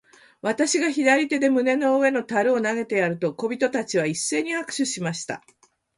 [0.41, 5.43] 私が左手で胸の上の樽を投げてやると、小人たちは一せいに拍手しました。